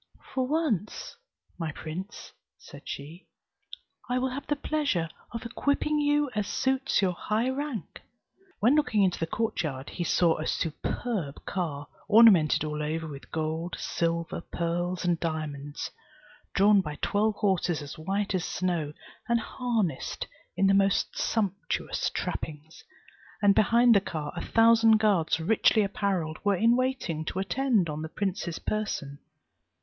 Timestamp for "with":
13.05-13.29